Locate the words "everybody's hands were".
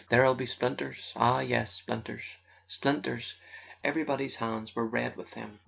3.83-4.87